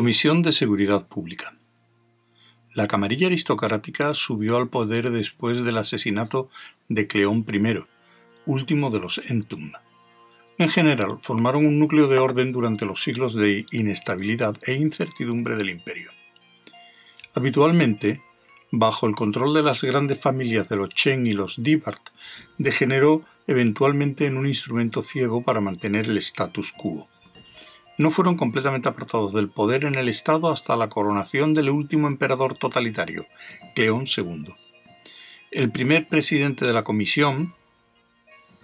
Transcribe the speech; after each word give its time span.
Comisión 0.00 0.40
de 0.40 0.52
Seguridad 0.52 1.06
Pública. 1.08 1.58
La 2.72 2.88
camarilla 2.88 3.26
aristocrática 3.26 4.14
subió 4.14 4.56
al 4.56 4.70
poder 4.70 5.10
después 5.10 5.62
del 5.62 5.76
asesinato 5.76 6.48
de 6.88 7.06
Cleón 7.06 7.44
I, 7.46 7.80
último 8.46 8.88
de 8.88 8.98
los 8.98 9.18
Entum. 9.30 9.72
En 10.56 10.70
general, 10.70 11.18
formaron 11.20 11.66
un 11.66 11.78
núcleo 11.78 12.08
de 12.08 12.18
orden 12.18 12.50
durante 12.50 12.86
los 12.86 13.02
siglos 13.02 13.34
de 13.34 13.66
inestabilidad 13.72 14.56
e 14.66 14.72
incertidumbre 14.72 15.56
del 15.56 15.68
imperio. 15.68 16.12
Habitualmente, 17.34 18.22
bajo 18.70 19.06
el 19.06 19.14
control 19.14 19.52
de 19.52 19.64
las 19.64 19.82
grandes 19.84 20.18
familias 20.18 20.66
de 20.70 20.76
los 20.76 20.88
Chen 20.94 21.26
y 21.26 21.34
los 21.34 21.62
Dibart, 21.62 22.08
degeneró 22.56 23.26
eventualmente 23.46 24.24
en 24.24 24.38
un 24.38 24.46
instrumento 24.46 25.02
ciego 25.02 25.42
para 25.42 25.60
mantener 25.60 26.06
el 26.06 26.16
status 26.16 26.72
quo 26.72 27.06
no 28.00 28.10
fueron 28.10 28.38
completamente 28.38 28.88
apartados 28.88 29.34
del 29.34 29.50
poder 29.50 29.84
en 29.84 29.94
el 29.94 30.08
Estado 30.08 30.50
hasta 30.50 30.74
la 30.74 30.88
coronación 30.88 31.52
del 31.52 31.68
último 31.68 32.08
emperador 32.08 32.54
totalitario, 32.54 33.26
Cleón 33.74 34.06
II. 34.06 34.54
El 35.50 35.70
primer 35.70 36.08
presidente 36.08 36.64
de 36.64 36.72
la 36.72 36.82
Comisión, 36.82 37.52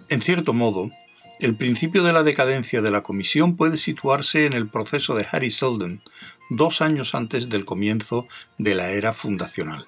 en 0.09 0.22
cierto 0.22 0.54
modo, 0.54 0.90
el 1.38 1.54
principio 1.54 2.02
de 2.02 2.14
la 2.14 2.22
decadencia 2.22 2.80
de 2.80 2.90
la 2.90 3.02
Comisión 3.02 3.59
puede 3.59 3.76
situarse 3.76 4.46
en 4.46 4.54
el 4.54 4.68
proceso 4.68 5.14
de 5.14 5.26
Harry 5.30 5.50
Seldon, 5.50 6.00
dos 6.48 6.80
años 6.80 7.14
antes 7.14 7.50
del 7.50 7.66
comienzo 7.66 8.26
de 8.56 8.74
la 8.74 8.92
era 8.92 9.12
fundacional. 9.12 9.84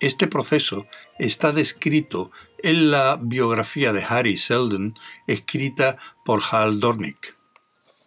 Este 0.00 0.26
proceso 0.26 0.86
está 1.20 1.52
descrito 1.52 2.32
en 2.64 2.90
la 2.90 3.16
biografía 3.22 3.92
de 3.92 4.02
Harry 4.02 4.36
Seldon 4.36 4.98
escrita 5.28 5.98
por 6.24 6.42
Hal 6.50 6.80
Dornick. 6.80 7.35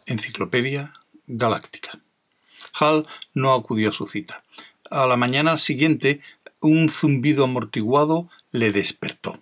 Enciclopedia 0.09 0.93
Galáctica. 1.27 1.99
Hal 2.79 3.05
no 3.35 3.53
acudió 3.53 3.89
a 3.89 3.93
su 3.93 4.07
cita. 4.07 4.43
A 4.89 5.05
la 5.05 5.17
mañana 5.17 5.59
siguiente, 5.59 6.21
un 6.59 6.89
zumbido 6.89 7.43
amortiguado 7.43 8.27
le 8.51 8.71
despertó. 8.71 9.39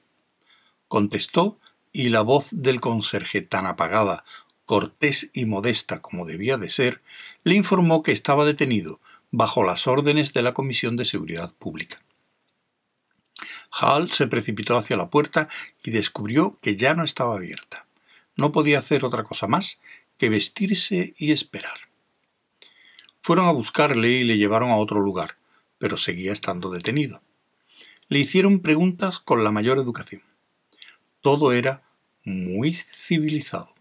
Contestó 0.89 1.57
y 1.93 2.09
la 2.09 2.21
voz 2.21 2.49
del 2.51 2.81
conserje, 2.81 3.41
tan 3.41 3.65
apagada, 3.65 4.25
cortés 4.65 5.29
y 5.33 5.45
modesta 5.45 6.01
como 6.01 6.25
debía 6.25 6.57
de 6.57 6.69
ser, 6.69 7.01
le 7.45 7.55
informó 7.55 8.03
que 8.03 8.11
estaba 8.11 8.43
detenido 8.43 8.99
bajo 9.31 9.63
las 9.63 9.87
órdenes 9.87 10.33
de 10.33 10.41
la 10.41 10.53
Comisión 10.53 10.97
de 10.97 11.05
Seguridad 11.05 11.53
Pública. 11.53 12.01
Hal 13.71 14.11
se 14.11 14.27
precipitó 14.27 14.77
hacia 14.77 14.97
la 14.97 15.09
puerta 15.09 15.47
y 15.81 15.91
descubrió 15.91 16.57
que 16.61 16.75
ya 16.75 16.93
no 16.93 17.05
estaba 17.05 17.35
abierta. 17.35 17.85
No 18.35 18.51
podía 18.51 18.79
hacer 18.79 19.05
otra 19.05 19.23
cosa 19.23 19.47
más 19.47 19.79
que 20.17 20.29
vestirse 20.29 21.13
y 21.17 21.31
esperar. 21.31 21.77
Fueron 23.21 23.47
a 23.47 23.51
buscarle 23.51 24.09
y 24.11 24.23
le 24.23 24.37
llevaron 24.37 24.71
a 24.71 24.77
otro 24.77 24.99
lugar, 24.99 25.37
pero 25.77 25.97
seguía 25.97 26.33
estando 26.33 26.69
detenido. 26.69 27.21
Le 28.09 28.19
hicieron 28.19 28.61
preguntas 28.61 29.19
con 29.19 29.43
la 29.43 29.51
mayor 29.51 29.77
educación. 29.77 30.21
Todo 31.21 31.51
era 31.51 31.83
muy 32.23 32.73
civilizado. 32.73 33.75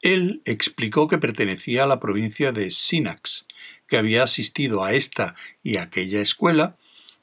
Él 0.00 0.42
explicó 0.44 1.08
que 1.08 1.18
pertenecía 1.18 1.84
a 1.84 1.86
la 1.86 2.00
provincia 2.00 2.52
de 2.52 2.70
Sinax, 2.70 3.46
que 3.86 3.96
había 3.96 4.24
asistido 4.24 4.84
a 4.84 4.92
esta 4.92 5.36
y 5.62 5.76
aquella 5.76 6.20
escuela 6.20 6.76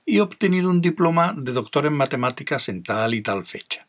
y 0.05 0.19
obtenido 0.19 0.69
un 0.69 0.81
diploma 0.81 1.35
de 1.37 1.51
doctor 1.51 1.85
en 1.85 1.93
matemáticas 1.93 2.69
en 2.69 2.83
tal 2.83 3.13
y 3.13 3.21
tal 3.21 3.45
fecha 3.45 3.88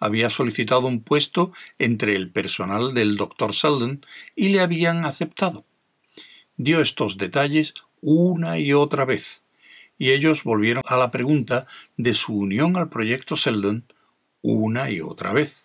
había 0.00 0.30
solicitado 0.30 0.86
un 0.86 1.02
puesto 1.02 1.52
entre 1.78 2.16
el 2.16 2.30
personal 2.30 2.92
del 2.92 3.16
Dr. 3.16 3.54
Selden 3.54 4.04
y 4.34 4.48
le 4.48 4.60
habían 4.60 5.04
aceptado. 5.04 5.64
Dio 6.56 6.80
estos 6.80 7.18
detalles 7.18 7.74
una 8.00 8.58
y 8.58 8.72
otra 8.72 9.04
vez, 9.04 9.42
y 9.98 10.10
ellos 10.10 10.42
volvieron 10.42 10.82
a 10.86 10.96
la 10.96 11.10
pregunta 11.10 11.66
de 11.98 12.14
su 12.14 12.34
unión 12.34 12.76
al 12.78 12.88
proyecto 12.88 13.36
Selden 13.36 13.84
una 14.40 14.90
y 14.90 15.02
otra 15.02 15.34
vez. 15.34 15.62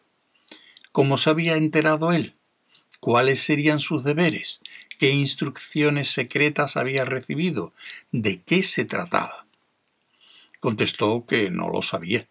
¿Cómo 0.91 1.17
se 1.17 1.29
había 1.29 1.55
enterado 1.55 2.11
él? 2.11 2.35
¿Cuáles 2.99 3.41
serían 3.41 3.79
sus 3.79 4.03
deberes? 4.03 4.59
¿Qué 4.99 5.11
instrucciones 5.11 6.09
secretas 6.09 6.75
había 6.75 7.05
recibido? 7.05 7.73
¿De 8.11 8.41
qué 8.41 8.63
se 8.63 8.83
trataba? 8.83 9.45
Contestó 10.59 11.25
que 11.25 11.51
no 11.51 11.69
lo 11.69 11.81
sabía 11.81 12.27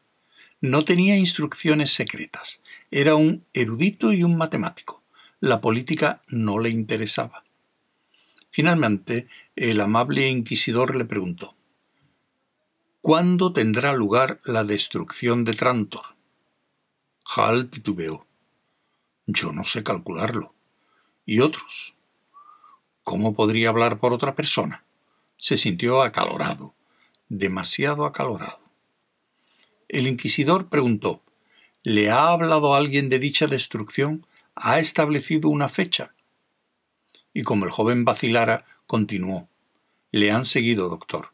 no 0.65 0.87
tenía 0.87 1.19
instrucciones 1.19 1.93
secretas. 1.93 2.63
Era 2.91 3.17
un 3.17 3.45
erudito 3.53 4.15
y 4.15 4.25
un 4.25 4.39
matemático. 4.39 5.03
La 5.39 5.61
política 5.61 6.23
no 6.29 6.59
le 6.59 6.71
interesaba. 6.71 7.45
Finalmente, 8.49 9.29
el 9.57 9.79
amable 9.83 10.27
inquisidor 10.27 10.97
le 10.97 11.05
preguntó 11.05 11.55
¿Cuándo 13.03 13.53
tendrá 13.53 13.93
lugar 13.93 14.41
la 14.47 14.65
destrucción 14.65 15.45
de 15.45 15.53
Trantor? 15.53 16.17
Hal 17.37 17.69
titubeó. 17.69 18.27
Yo 19.27 19.53
no 19.53 19.67
sé 19.67 19.83
calcularlo. 19.83 20.55
¿Y 21.27 21.41
otros? 21.41 21.95
¿Cómo 23.03 23.35
podría 23.35 23.69
hablar 23.69 24.01
por 24.01 24.15
otra 24.15 24.35
persona? 24.35 24.83
Se 25.37 25.59
sintió 25.59 26.03
acalorado, 26.03 26.75
demasiado 27.29 28.07
acalorado. 28.07 28.64
El 29.89 30.07
inquisidor 30.07 30.69
preguntó 30.69 31.23
¿Le 31.83 32.11
ha 32.11 32.29
hablado 32.29 32.75
alguien 32.75 33.09
de 33.09 33.19
dicha 33.19 33.47
destrucción? 33.47 34.27
¿Ha 34.55 34.79
establecido 34.79 35.51
una 35.51 35.69
fecha? 35.69 36.15
Y 37.35 37.43
como 37.43 37.67
el 37.67 37.71
joven 37.71 38.05
vacilara, 38.05 38.65
continuó 38.87 39.49
Le 40.11 40.31
han 40.31 40.45
seguido, 40.45 40.89
doctor. 40.89 41.33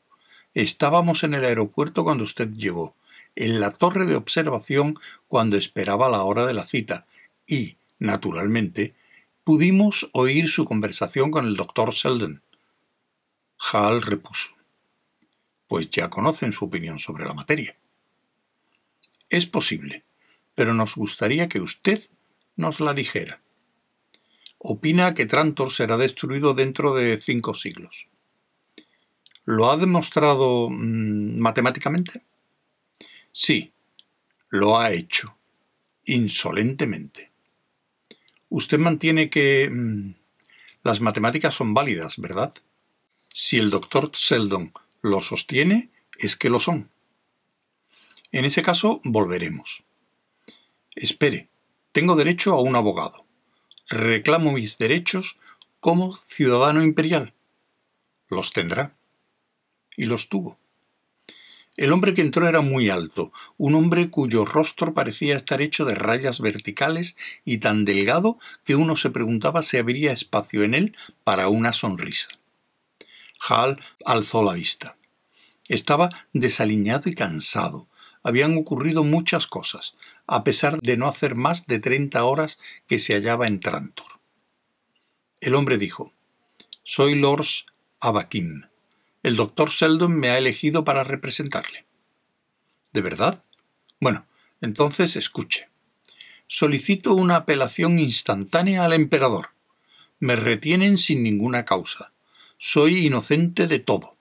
Estábamos 0.55 1.23
en 1.23 1.35
el 1.35 1.45
aeropuerto 1.45 2.03
cuando 2.03 2.25
usted 2.25 2.51
llegó, 2.51 2.97
en 3.37 3.61
la 3.61 3.71
torre 3.71 4.07
de 4.07 4.17
observación 4.17 4.99
cuando 5.29 5.57
esperaba 5.57 6.09
la 6.09 6.25
hora 6.25 6.45
de 6.47 6.55
la 6.55 6.67
cita, 6.67 7.07
y, 7.47 7.77
naturalmente, 7.99 8.95
pudimos 9.45 10.11
oír 10.13 10.49
su 10.49 10.65
conversación 10.65 11.31
con 11.31 11.47
el 11.47 11.57
doctor 11.57 11.95
Selden. 11.95 12.43
Hall 13.73 14.03
repuso. 14.03 14.51
Pues 15.69 15.91
ya 15.91 16.11
conocen 16.11 16.51
su 16.51 16.65
opinión 16.65 16.99
sobre 16.99 17.25
la 17.25 17.35
materia. 17.35 17.77
Es 19.31 19.47
posible, 19.47 20.05
pero 20.57 20.75
nos 20.75 20.97
gustaría 20.97 21.49
que 21.49 21.61
usted 21.61 22.03
nos 22.57 22.81
la 22.81 22.95
dijera. 22.95 23.41
Opina 24.59 25.15
que 25.15 25.25
Trantor 25.25 25.73
será 25.73 25.97
destruido 25.97 26.53
dentro 26.53 26.95
de 26.95 27.21
cinco 27.23 27.55
siglos. 27.55 28.09
¿Lo 29.45 29.71
ha 29.71 29.77
demostrado 29.77 30.69
mm, 30.69 31.39
matemáticamente? 31.39 32.23
Sí, 33.33 33.73
lo 34.49 34.79
ha 34.79 34.93
hecho, 34.93 35.37
insolentemente. 36.05 37.31
Usted 38.49 38.79
mantiene 38.79 39.31
que 39.31 39.71
mm, 39.71 40.15
las 40.83 41.01
matemáticas 41.01 41.55
son 41.55 41.73
válidas, 41.73 42.19
¿verdad? 42.19 42.53
Si 43.33 43.59
el 43.59 43.71
doctor 43.71 44.11
Seldon 44.13 44.73
lo 45.03 45.23
sostiene, 45.23 45.91
es 46.19 46.37
que 46.37 46.51
lo 46.51 46.59
son. 46.59 46.91
En 48.33 48.45
ese 48.45 48.63
caso, 48.63 49.01
volveremos. 49.05 49.83
Espere, 50.95 51.49
tengo 51.93 52.17
derecho 52.17 52.53
a 52.55 52.61
un 52.61 52.77
abogado. 52.77 53.27
Reclamo 53.89 54.53
mis 54.53 54.79
derechos 54.79 55.37
como 55.81 56.15
ciudadano 56.15 56.83
imperial. 56.83 57.35
Los 58.29 58.53
tendrá. 58.53 58.97
Y 59.97 60.07
los 60.07 60.29
tuvo. 60.29 60.59
El 61.77 61.93
hombre 61.93 62.15
que 62.15 62.21
entró 62.21 62.47
era 62.47 62.61
muy 62.61 62.91
alto, 62.91 63.33
un 63.57 63.75
hombre 63.75 64.11
cuyo 64.11 64.45
rostro 64.45 64.93
parecía 64.93 65.37
estar 65.37 65.63
hecho 65.63 65.85
de 65.85 65.95
rayas 65.95 66.41
verticales 66.41 67.17
y 67.45 67.59
tan 67.59 67.85
delgado 67.85 68.39
que 68.65 68.75
uno 68.75 68.97
se 68.97 69.11
preguntaba 69.11 69.63
si 69.63 69.79
habría 69.79 70.13
espacio 70.13 70.63
en 70.63 70.75
él 70.75 70.97
para 71.25 71.49
una 71.49 71.73
sonrisa. 71.73 72.29
Hal 73.49 73.81
alzó 74.05 74.43
la 74.45 74.53
vista. 74.53 74.97
Estaba 75.69 76.11
desaliñado 76.33 77.09
y 77.09 77.15
cansado, 77.15 77.89
habían 78.23 78.57
ocurrido 78.57 79.05
muchas 79.05 79.47
cosas, 79.47 79.97
a 80.27 80.45
pesar 80.45 80.79
de 80.81 80.97
no 80.97 81.09
hacer 81.09 81.35
más 81.35 81.67
de 81.67 81.79
treinta 81.79 82.25
horas 82.25 82.59
que 82.87 82.99
se 82.99 83.15
hallaba 83.15 83.47
en 83.47 83.61
Trantor. 83.61 84.07
El 85.41 85.55
hombre 85.55 85.79
dijo 85.79 86.13
Soy 86.83 87.15
Lors 87.15 87.67
Abakim. 88.01 88.67
El 89.23 89.37
doctor 89.37 89.71
Seldon 89.71 90.19
me 90.19 90.31
ha 90.31 90.39
elegido 90.39 90.85
para 90.85 91.05
representarle. 91.05 91.85
¿De 92.93 93.01
verdad? 93.01 93.45
Bueno, 94.01 94.27
entonces 94.61 95.17
escuche. 95.17 95.69
Solicito 96.47 97.15
una 97.15 97.37
apelación 97.37 97.99
instantánea 97.99 98.85
al 98.85 98.93
emperador. 98.93 99.51
Me 100.19 100.37
retienen 100.37 100.97
sin 100.97 101.23
ninguna 101.23 101.65
causa. 101.65 102.13
Soy 102.59 103.07
inocente 103.07 103.67
de 103.67 103.79
todo. 103.79 104.17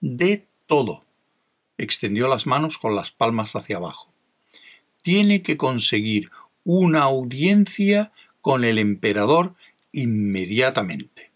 De 0.00 0.46
todo 0.66 1.04
extendió 1.82 2.28
las 2.28 2.46
manos 2.46 2.78
con 2.78 2.94
las 2.94 3.10
palmas 3.10 3.56
hacia 3.56 3.78
abajo. 3.78 4.12
Tiene 5.02 5.42
que 5.42 5.56
conseguir 5.56 6.30
una 6.62 7.02
audiencia 7.02 8.12
con 8.42 8.64
el 8.64 8.78
emperador 8.78 9.54
inmediatamente. 9.92 11.30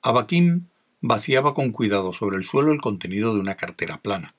Abakim 0.00 0.68
vaciaba 1.00 1.52
con 1.52 1.70
cuidado 1.70 2.12
sobre 2.12 2.38
el 2.38 2.44
suelo 2.44 2.72
el 2.72 2.80
contenido 2.80 3.34
de 3.34 3.40
una 3.40 3.56
cartera 3.56 3.98
plana. 3.98 4.34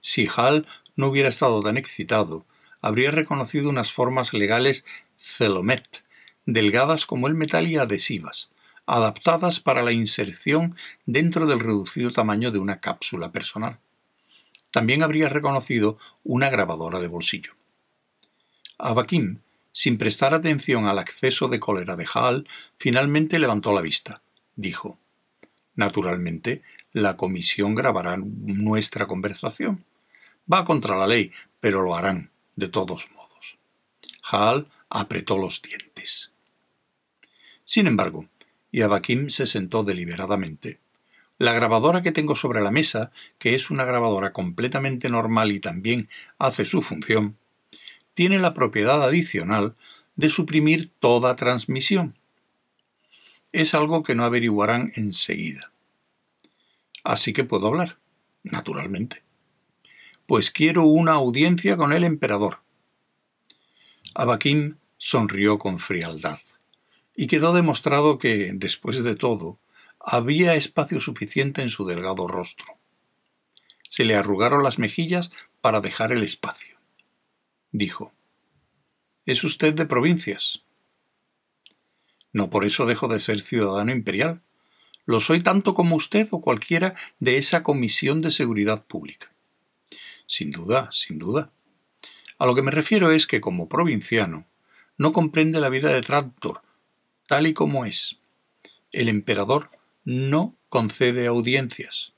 Si 0.00 0.28
Hal 0.34 0.66
no 0.96 1.06
hubiera 1.06 1.28
estado 1.28 1.62
tan 1.62 1.76
excitado, 1.76 2.44
habría 2.80 3.12
reconocido 3.12 3.70
unas 3.70 3.92
formas 3.92 4.34
legales 4.34 4.84
celomet, 5.16 6.04
delgadas 6.44 7.06
como 7.06 7.28
el 7.28 7.34
metal 7.34 7.68
y 7.68 7.76
adhesivas, 7.76 8.50
adaptadas 8.86 9.60
para 9.60 9.82
la 9.82 9.92
inserción 9.92 10.76
dentro 11.06 11.46
del 11.46 11.60
reducido 11.60 12.12
tamaño 12.12 12.50
de 12.50 12.58
una 12.58 12.80
cápsula 12.80 13.32
personal. 13.32 13.78
También 14.70 15.02
habría 15.02 15.28
reconocido 15.28 15.98
una 16.24 16.50
grabadora 16.50 17.00
de 17.00 17.08
bolsillo. 17.08 17.52
Abakim, 18.78 19.38
sin 19.72 19.98
prestar 19.98 20.34
atención 20.34 20.86
al 20.86 20.98
acceso 20.98 21.48
de 21.48 21.60
cólera 21.60 21.96
de 21.96 22.06
Hall, 22.12 22.48
finalmente 22.76 23.38
levantó 23.38 23.72
la 23.72 23.80
vista. 23.80 24.20
Dijo: 24.56 24.98
Naturalmente, 25.74 26.62
la 26.92 27.16
comisión 27.16 27.74
grabará 27.74 28.16
nuestra 28.16 29.06
conversación. 29.06 29.84
Va 30.52 30.64
contra 30.64 30.96
la 30.96 31.06
ley, 31.06 31.32
pero 31.60 31.82
lo 31.82 31.96
harán, 31.96 32.30
de 32.56 32.68
todos 32.68 33.08
modos. 33.12 33.58
Hall 34.30 34.68
apretó 34.90 35.38
los 35.38 35.60
dientes. 35.62 36.30
Sin 37.64 37.86
embargo, 37.86 38.28
y 38.74 38.82
Abakim 38.82 39.30
se 39.30 39.46
sentó 39.46 39.84
deliberadamente. 39.84 40.80
La 41.38 41.52
grabadora 41.52 42.02
que 42.02 42.10
tengo 42.10 42.34
sobre 42.34 42.60
la 42.60 42.72
mesa, 42.72 43.12
que 43.38 43.54
es 43.54 43.70
una 43.70 43.84
grabadora 43.84 44.32
completamente 44.32 45.08
normal 45.08 45.52
y 45.52 45.60
también 45.60 46.08
hace 46.40 46.64
su 46.64 46.82
función, 46.82 47.36
tiene 48.14 48.40
la 48.40 48.52
propiedad 48.52 49.00
adicional 49.04 49.76
de 50.16 50.28
suprimir 50.28 50.90
toda 50.98 51.36
transmisión. 51.36 52.18
Es 53.52 53.74
algo 53.74 54.02
que 54.02 54.16
no 54.16 54.24
averiguarán 54.24 54.90
enseguida. 54.96 55.70
Así 57.04 57.32
que 57.32 57.44
puedo 57.44 57.68
hablar, 57.68 57.98
naturalmente. 58.42 59.22
Pues 60.26 60.50
quiero 60.50 60.82
una 60.82 61.12
audiencia 61.12 61.76
con 61.76 61.92
el 61.92 62.02
emperador. 62.02 62.58
Abakim 64.16 64.78
sonrió 64.98 65.58
con 65.58 65.78
frialdad 65.78 66.40
y 67.14 67.26
quedó 67.26 67.52
demostrado 67.52 68.18
que, 68.18 68.52
después 68.54 69.02
de 69.02 69.16
todo, 69.16 69.58
había 70.00 70.54
espacio 70.54 71.00
suficiente 71.00 71.62
en 71.62 71.70
su 71.70 71.86
delgado 71.86 72.26
rostro. 72.26 72.66
Se 73.88 74.04
le 74.04 74.16
arrugaron 74.16 74.62
las 74.62 74.78
mejillas 74.78 75.30
para 75.60 75.80
dejar 75.80 76.12
el 76.12 76.22
espacio. 76.22 76.76
Dijo, 77.70 78.12
¿Es 79.26 79.44
usted 79.44 79.74
de 79.74 79.86
provincias? 79.86 80.64
No 82.32 82.50
por 82.50 82.64
eso 82.64 82.84
dejo 82.84 83.08
de 83.08 83.20
ser 83.20 83.40
ciudadano 83.40 83.92
imperial. 83.92 84.42
Lo 85.06 85.20
soy 85.20 85.40
tanto 85.40 85.74
como 85.74 85.96
usted 85.96 86.28
o 86.32 86.40
cualquiera 86.40 86.94
de 87.20 87.38
esa 87.38 87.62
Comisión 87.62 88.20
de 88.20 88.30
Seguridad 88.30 88.84
Pública. 88.84 89.32
Sin 90.26 90.50
duda, 90.50 90.90
sin 90.90 91.18
duda. 91.18 91.52
A 92.38 92.46
lo 92.46 92.54
que 92.54 92.62
me 92.62 92.70
refiero 92.70 93.12
es 93.12 93.26
que 93.26 93.40
como 93.40 93.68
provinciano 93.68 94.46
no 94.98 95.12
comprende 95.12 95.60
la 95.60 95.68
vida 95.68 95.90
de 95.90 96.02
Trantor 96.02 96.63
tal 97.26 97.46
y 97.46 97.54
como 97.54 97.84
es. 97.84 98.18
El 98.92 99.08
emperador 99.08 99.70
no 100.04 100.54
concede 100.68 101.26
audiencias. 101.26 102.12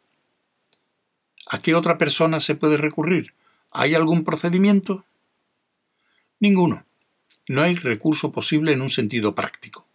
¿A 1.49 1.61
qué 1.63 1.75
otra 1.75 1.99
persona 1.99 2.41
se 2.41 2.55
puede 2.55 2.77
recurrir? 2.77 3.35
¿Hay 3.73 3.95
algún 3.95 4.25
procedimiento? 4.25 5.05
Ninguno. 6.41 6.85
No 7.49 7.63
hay 7.63 7.77
recurso 7.77 8.33
posible 8.33 8.73
en 8.73 8.83
un 8.83 8.91
sentido 8.91 9.35
práctico. 9.35 9.87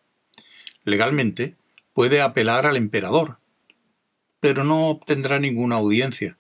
Legalmente, 0.86 1.56
puede 1.94 2.22
apelar 2.22 2.66
al 2.66 2.78
emperador, 2.78 3.40
pero 4.40 4.64
no 4.64 4.88
obtendrá 4.88 5.40
ninguna 5.40 5.76
audiencia. 5.76 6.38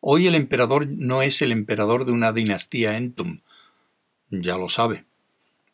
Hoy 0.00 0.26
el 0.26 0.34
emperador 0.34 0.86
no 0.86 1.22
es 1.22 1.42
el 1.42 1.52
emperador 1.52 2.04
de 2.04 2.12
una 2.12 2.32
dinastía 2.32 2.96
Entum. 2.96 3.40
Ya 4.30 4.56
lo 4.56 4.68
sabe. 4.68 5.04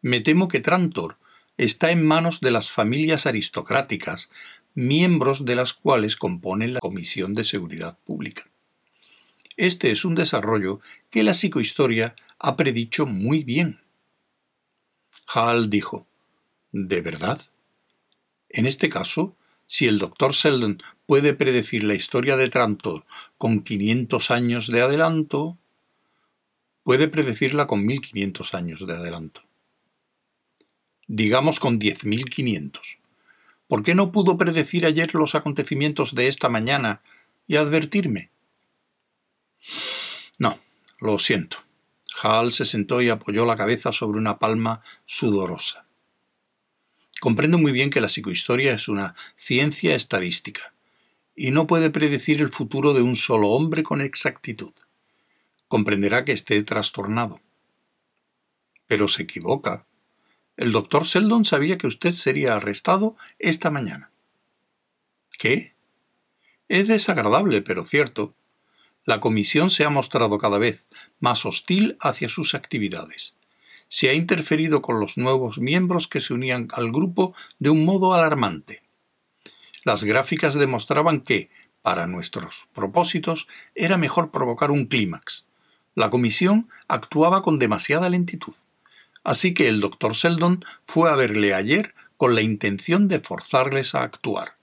Me 0.01 0.21
temo 0.21 0.49
que 0.49 0.61
Trantor 0.61 1.19
está 1.57 1.91
en 1.91 2.05
manos 2.05 2.41
de 2.41 2.51
las 2.51 2.71
familias 2.71 3.27
aristocráticas, 3.27 4.31
miembros 4.75 5.45
de 5.45 5.57
las 5.57 5.73
cuales 5.73 6.17
componen 6.17 6.75
la 6.75 6.81
Comisión 6.81 7.35
de 7.35 7.45
Seguridad 7.45 7.99
Pública. 8.05 8.45
Este 9.57 9.91
es 9.91 10.05
un 10.05 10.15
desarrollo 10.15 10.81
que 11.11 11.23
la 11.23 11.33
psicohistoria 11.33 12.15
ha 12.39 12.57
predicho 12.57 13.07
muy 13.07 13.43
bien. 13.43 13.81
Hall 15.35 15.71
dijo, 15.71 16.07
¿De 16.73 17.01
verdad? 17.01 17.41
En 18.51 18.67
este 18.67 18.91
caso, 18.91 19.35
si 19.67 19.87
el 19.87 19.99
doctor 19.99 20.33
Sheldon 20.33 20.83
puede 21.07 21.33
predecir 21.33 21.85
la 21.85 21.95
historia 21.95 22.37
de 22.37 22.51
Trantor 22.51 23.07
con 23.39 23.63
500 23.63 24.31
años 24.31 24.67
de 24.67 24.83
adelanto, 24.83 25.57
puede 26.83 27.09
predecirla 27.09 27.67
con 27.67 27.87
1500 27.87 28.55
años 28.55 28.87
de 28.87 28.93
adelanto 28.93 29.46
digamos 31.07 31.61
con 31.61 31.79
10.500. 31.79 32.99
¿Por 33.69 33.83
qué 33.83 33.95
no 33.95 34.13
pudo 34.13 34.39
predecir 34.39 34.87
ayer 34.87 35.15
los 35.15 35.35
acontecimientos 35.35 36.15
de 36.15 36.29
esta 36.29 36.49
mañana 36.49 37.03
y 37.47 37.57
advertirme? 37.57 38.31
No, 40.39 40.61
lo 41.01 41.19
siento. 41.19 41.59
Hall 42.23 42.53
se 42.53 42.65
sentó 42.65 43.03
y 43.03 43.11
apoyó 43.11 43.45
la 43.45 43.57
cabeza 43.57 43.93
sobre 43.93 44.19
una 44.19 44.39
palma 44.39 44.83
sudorosa. 45.05 45.87
Comprendo 47.21 47.59
muy 47.59 47.73
bien 47.73 47.91
que 47.91 48.01
la 48.01 48.09
psicohistoria 48.09 48.75
es 48.75 48.89
una 48.89 49.15
ciencia 49.37 49.95
estadística 49.95 50.73
y 51.35 51.51
no 51.51 51.67
puede 51.67 51.91
predecir 51.91 52.41
el 52.41 52.49
futuro 52.49 52.95
de 52.95 53.03
un 53.03 53.17
solo 53.17 53.49
hombre 53.49 53.83
con 53.83 54.01
exactitud. 54.01 54.73
Comprenderá 55.69 56.25
que 56.25 56.33
esté 56.33 56.63
trastornado. 56.63 57.41
Pero 58.87 59.09
se 59.09 59.25
equivoca, 59.25 59.87
el 60.57 60.73
doctor 60.73 61.05
Sheldon 61.05 61.45
sabía 61.45 61.77
que 61.79 61.87
usted 61.87 62.13
sería 62.13 62.55
arrestado 62.55 63.17
esta 63.39 63.71
mañana. 63.71 64.11
¿Qué? 65.39 65.75
Es 66.69 66.89
desagradable, 66.89 67.63
pero 67.63 67.85
cierto. 67.85 68.35
La 69.05 69.21
comisión 69.21 69.71
se 69.71 69.85
ha 69.85 69.91
mostrado 69.91 70.39
cada 70.39 70.59
vez 70.59 70.87
más 71.21 71.45
hostil 71.45 71.97
hacia 72.01 72.29
sus 72.29 72.55
actividades. 72.55 73.35
Se 73.89 74.09
ha 74.09 74.15
interferido 74.15 74.83
con 74.83 74.99
los 74.99 75.17
nuevos 75.17 75.59
miembros 75.59 76.09
que 76.09 76.21
se 76.21 76.35
unían 76.35 76.69
al 76.73 76.91
grupo 76.91 77.35
de 77.59 77.71
un 77.71 77.85
modo 77.85 78.15
alarmante. 78.15 78.83
Las 79.85 80.03
gráficas 80.03 80.55
demostraban 80.55 81.21
que, 81.21 81.51
para 81.83 82.09
nuestros 82.09 82.67
propósitos, 82.75 83.47
era 83.77 83.97
mejor 83.97 84.33
provocar 84.33 84.73
un 84.73 84.87
clímax. 84.87 85.47
La 85.95 86.11
comisión 86.11 86.69
actuaba 86.89 87.43
con 87.43 87.61
demasiada 87.61 88.11
lentitud. 88.11 88.55
Así 89.27 89.55
que 89.55 89.67
el 89.67 89.81
doctor 89.81 90.13
Sheldon 90.13 90.65
fue 90.87 91.11
a 91.11 91.17
verle 91.17 91.53
ayer 91.53 91.97
con 92.17 92.37
la 92.37 92.43
intención 92.43 93.09
de 93.09 93.19
forzarles 93.19 93.97
a 93.97 94.05
actuar. 94.05 94.57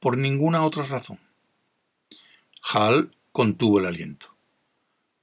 Por 0.00 0.18
ninguna 0.18 0.66
otra 0.66 0.84
razón. 0.84 1.18
Hal 2.62 3.16
contuvo 3.32 3.80
el 3.80 3.86
aliento. 3.86 4.36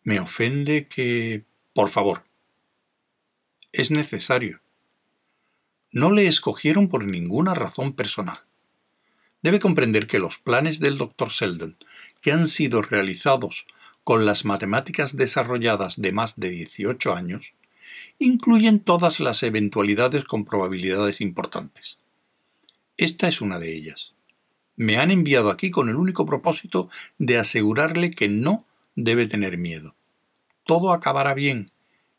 Me 0.01 0.19
ofende 0.19 0.87
que... 0.87 1.43
Por 1.75 1.89
favor. 1.89 2.23
Es 3.71 3.91
necesario. 3.91 4.59
No 5.91 6.09
le 6.09 6.25
escogieron 6.25 6.87
por 6.87 7.05
ninguna 7.05 7.53
razón 7.53 7.93
personal. 7.93 8.39
Debe 9.43 9.59
comprender 9.59 10.07
que 10.07 10.17
los 10.17 10.39
planes 10.39 10.79
del 10.79 10.97
doctor 10.97 11.29
Sheldon, 11.29 11.77
que 12.21 12.31
han 12.31 12.47
sido 12.47 12.81
realizados 12.81 13.67
con 14.03 14.25
las 14.25 14.45
matemáticas 14.45 15.15
desarrolladas 15.15 16.01
de 16.01 16.11
más 16.11 16.39
de 16.39 16.49
18 16.49 17.13
años, 17.13 17.53
incluyen 18.19 18.79
todas 18.79 19.19
las 19.19 19.43
eventualidades 19.43 20.23
con 20.23 20.45
probabilidades 20.45 21.21
importantes. 21.21 21.99
Esta 22.97 23.27
es 23.27 23.41
una 23.41 23.59
de 23.59 23.75
ellas. 23.75 24.13
Me 24.75 24.97
han 24.97 25.11
enviado 25.11 25.51
aquí 25.51 25.71
con 25.71 25.89
el 25.89 25.95
único 25.95 26.25
propósito 26.25 26.89
de 27.17 27.37
asegurarle 27.37 28.11
que 28.11 28.29
no 28.29 28.65
debe 28.95 29.27
tener 29.27 29.57
miedo. 29.57 29.95
Todo 30.65 30.93
acabará 30.93 31.33
bien. 31.33 31.71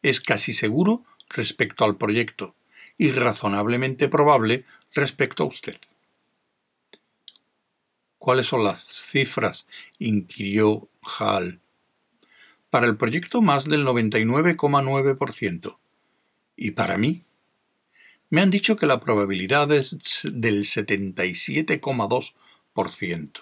Es 0.02 0.20
casi 0.20 0.52
seguro 0.52 1.04
respecto 1.28 1.84
al 1.84 1.96
proyecto 1.96 2.54
y 2.98 3.10
razonablemente 3.10 4.08
probable 4.08 4.64
respecto 4.92 5.42
a 5.44 5.46
usted. 5.46 5.78
¿Cuáles 8.18 8.46
son 8.46 8.64
las 8.64 8.84
cifras? 8.84 9.66
inquirió 9.98 10.88
Hall. 11.02 11.60
Para 12.70 12.86
el 12.86 12.96
proyecto 12.96 13.42
más 13.42 13.66
del 13.66 13.84
99,9%. 13.86 15.78
¿Y 16.56 16.72
para 16.72 16.98
mí? 16.98 17.22
Me 18.30 18.40
han 18.40 18.50
dicho 18.50 18.74
que 18.76 18.86
la 18.86 18.98
probabilidad 19.00 19.70
es 19.72 20.22
del 20.24 20.64
77,2%. 20.64 23.40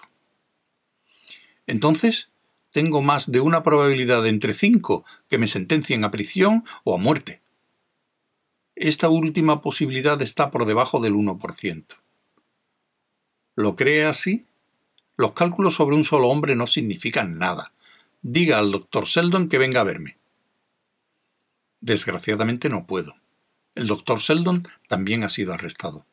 Entonces, 1.65 2.29
tengo 2.71 3.01
más 3.01 3.31
de 3.31 3.39
una 3.39 3.63
probabilidad 3.63 4.27
entre 4.27 4.53
cinco 4.53 5.05
que 5.29 5.37
me 5.37 5.47
sentencien 5.47 6.03
a 6.03 6.11
prisión 6.11 6.65
o 6.83 6.95
a 6.95 6.97
muerte. 6.97 7.41
Esta 8.75 9.07
última 9.09 9.61
posibilidad 9.61 10.21
está 10.21 10.51
por 10.51 10.65
debajo 10.65 10.99
del 10.99 11.13
1%. 11.13 11.85
¿Lo 13.55 13.75
cree 13.75 14.05
así? 14.05 14.47
Los 15.15 15.33
cálculos 15.33 15.75
sobre 15.75 15.95
un 15.95 16.03
solo 16.03 16.29
hombre 16.29 16.55
no 16.55 16.65
significan 16.65 17.37
nada. 17.37 17.71
Diga 18.23 18.57
al 18.57 18.71
doctor 18.71 19.07
Seldon 19.07 19.47
que 19.47 19.59
venga 19.59 19.81
a 19.81 19.83
verme. 19.83 20.17
Desgraciadamente 21.83 22.69
no 22.69 22.87
puedo. 22.87 23.17
El 23.75 23.87
doctor 23.87 24.21
Seldon 24.21 24.63
también 24.87 25.25
ha 25.25 25.29
sido 25.29 25.51
arrestado. 25.51 26.05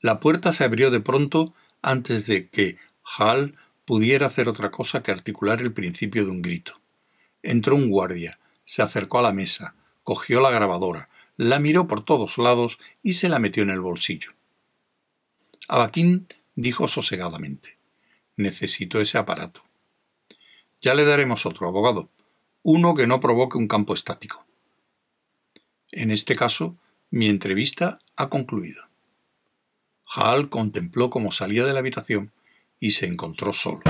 La 0.00 0.20
puerta 0.20 0.52
se 0.52 0.62
abrió 0.62 0.92
de 0.92 1.00
pronto 1.00 1.54
antes 1.82 2.28
de 2.28 2.48
que 2.48 2.78
Hall 3.18 3.56
pudiera 3.84 4.28
hacer 4.28 4.48
otra 4.48 4.70
cosa 4.70 5.02
que 5.02 5.10
articular 5.10 5.60
el 5.60 5.72
principio 5.72 6.24
de 6.24 6.30
un 6.30 6.40
grito. 6.40 6.80
Entró 7.42 7.74
un 7.74 7.90
guardia, 7.90 8.38
se 8.64 8.80
acercó 8.80 9.18
a 9.18 9.22
la 9.22 9.32
mesa, 9.32 9.74
cogió 10.04 10.40
la 10.40 10.52
grabadora, 10.52 11.08
la 11.36 11.58
miró 11.58 11.88
por 11.88 12.04
todos 12.04 12.38
lados 12.38 12.78
y 13.02 13.14
se 13.14 13.28
la 13.28 13.40
metió 13.40 13.64
en 13.64 13.70
el 13.70 13.80
bolsillo. 13.80 14.30
Abaquín 15.66 16.28
dijo 16.54 16.86
sosegadamente 16.86 17.76
Necesito 18.36 19.00
ese 19.00 19.18
aparato. 19.18 19.64
Ya 20.80 20.94
le 20.94 21.04
daremos 21.04 21.44
otro, 21.44 21.66
abogado. 21.66 22.08
Uno 22.62 22.94
que 22.94 23.08
no 23.08 23.18
provoque 23.18 23.58
un 23.58 23.66
campo 23.66 23.94
estático. 23.94 24.46
En 25.92 26.10
este 26.10 26.36
caso, 26.36 26.76
mi 27.10 27.28
entrevista 27.28 27.98
ha 28.16 28.28
concluido. 28.28 28.84
Hall 30.14 30.48
contempló 30.48 31.10
cómo 31.10 31.32
salía 31.32 31.64
de 31.64 31.72
la 31.72 31.80
habitación 31.80 32.32
y 32.78 32.92
se 32.92 33.06
encontró 33.06 33.52
solo. 33.52 33.80